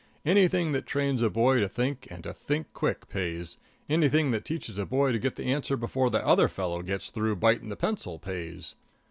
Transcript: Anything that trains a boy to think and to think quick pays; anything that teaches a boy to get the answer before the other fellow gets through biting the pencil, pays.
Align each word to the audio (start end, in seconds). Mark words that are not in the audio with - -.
Anything 0.25 0.71
that 0.71 0.87
trains 0.87 1.21
a 1.21 1.29
boy 1.29 1.59
to 1.59 1.69
think 1.69 2.07
and 2.09 2.23
to 2.23 2.33
think 2.33 2.73
quick 2.73 3.07
pays; 3.07 3.57
anything 3.87 4.31
that 4.31 4.43
teaches 4.43 4.79
a 4.79 4.85
boy 4.87 5.11
to 5.11 5.19
get 5.19 5.35
the 5.35 5.45
answer 5.53 5.77
before 5.77 6.09
the 6.09 6.25
other 6.25 6.47
fellow 6.47 6.81
gets 6.81 7.11
through 7.11 7.35
biting 7.35 7.69
the 7.69 7.75
pencil, 7.75 8.17
pays. 8.17 8.73